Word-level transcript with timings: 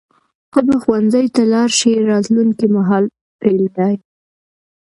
ته 0.51 0.59
به 0.65 0.75
ښوونځي 0.83 1.25
ته 1.35 1.41
لاړ 1.53 1.69
شې 1.79 1.91
راتلونکي 2.09 2.65
مهال 2.75 3.03
فعل 3.39 3.63
دی. 3.77 3.93